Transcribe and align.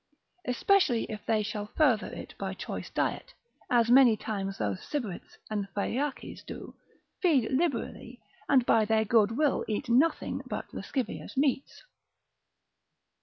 Especially 0.47 1.03
if 1.11 1.23
they 1.27 1.43
shall 1.43 1.67
further 1.77 2.07
it 2.07 2.33
by 2.39 2.55
choice 2.55 2.89
diet, 2.89 3.35
as 3.69 3.91
many 3.91 4.17
times 4.17 4.57
those 4.57 4.79
Sybarites 4.81 5.37
and 5.47 5.67
Phaeaces 5.75 6.43
do, 6.43 6.73
feed 7.21 7.51
liberally, 7.51 8.19
and 8.49 8.65
by 8.65 8.83
their 8.83 9.05
good 9.05 9.37
will 9.37 9.63
eat 9.67 9.89
nothing 9.89 10.37
else 10.39 10.47
but 10.49 10.73
lascivious 10.73 11.37
meats. 11.37 11.83